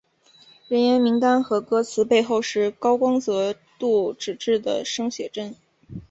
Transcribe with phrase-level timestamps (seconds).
[0.67, 5.55] 人员名单和歌词背后是高光泽度纸质的生写真。